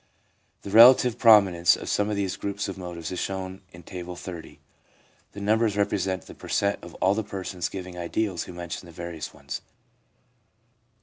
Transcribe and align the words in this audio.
The 0.63 0.71
relative 0.71 1.19
prominence 1.19 1.75
of 1.75 1.87
some 1.87 2.09
of 2.09 2.15
these 2.15 2.35
groups 2.35 2.67
of 2.67 2.75
motives 2.75 3.11
is 3.11 3.19
shown 3.19 3.61
in 3.71 3.83
Table 3.83 4.15
XXX. 4.15 4.57
The 5.33 5.39
numbers 5.41 5.77
represent 5.77 6.25
the 6.25 6.33
per 6.33 6.49
cent, 6.49 6.79
of 6.83 6.95
all 6.95 7.13
the 7.13 7.23
persons 7.23 7.69
giving 7.69 7.99
ideals 7.99 8.45
who 8.45 8.53
mention 8.53 8.87
the 8.87 8.91
various 8.93 9.31
ones. 9.31 9.61